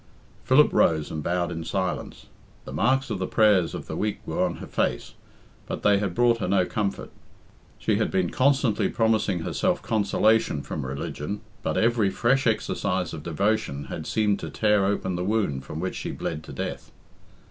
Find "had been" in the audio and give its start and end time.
7.97-8.31